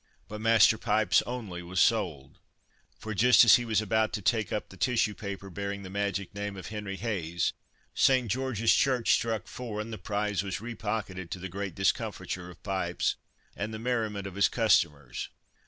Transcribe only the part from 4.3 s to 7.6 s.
up the tissue paper bearing the magic name of Henry Hase,